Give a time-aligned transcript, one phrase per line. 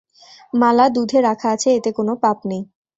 [0.53, 2.61] মালা দুধে রাখা আছে, এতে কোন পাপ নেই।